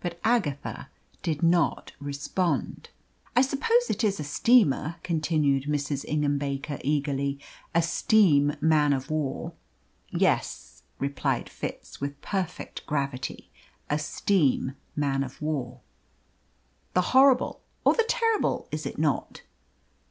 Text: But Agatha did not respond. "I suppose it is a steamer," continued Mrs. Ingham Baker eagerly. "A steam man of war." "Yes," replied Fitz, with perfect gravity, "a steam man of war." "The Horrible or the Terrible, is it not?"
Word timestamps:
But 0.00 0.18
Agatha 0.24 0.88
did 1.22 1.42
not 1.42 1.92
respond. 2.00 2.88
"I 3.36 3.42
suppose 3.42 3.90
it 3.90 4.02
is 4.02 4.18
a 4.18 4.24
steamer," 4.24 4.96
continued 5.02 5.64
Mrs. 5.64 6.02
Ingham 6.08 6.38
Baker 6.38 6.78
eagerly. 6.82 7.38
"A 7.74 7.82
steam 7.82 8.56
man 8.62 8.94
of 8.94 9.10
war." 9.10 9.52
"Yes," 10.08 10.84
replied 10.98 11.50
Fitz, 11.50 12.00
with 12.00 12.18
perfect 12.22 12.86
gravity, 12.86 13.50
"a 13.90 13.98
steam 13.98 14.76
man 14.96 15.22
of 15.22 15.42
war." 15.42 15.82
"The 16.94 17.12
Horrible 17.12 17.60
or 17.84 17.92
the 17.92 18.06
Terrible, 18.08 18.66
is 18.72 18.86
it 18.86 18.96
not?" 18.98 19.42